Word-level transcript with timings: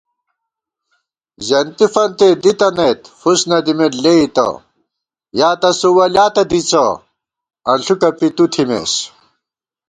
زِیَنتی 1.47 1.85
فنتی 1.93 2.29
دِتنَئیت 2.43 3.01
فُس 3.19 3.41
نہ 3.49 3.57
دِمېت 3.65 3.93
لېئیتہ 4.03 4.47
* 4.95 5.37
یا 5.39 5.49
تسُو 5.61 5.89
ولیاتہ 5.97 6.43
دِڅہ 6.51 6.85
انݪُکہ 7.71 8.09
پی 8.17 8.27
تُو 8.35 8.45
تھِمېس 8.53 8.93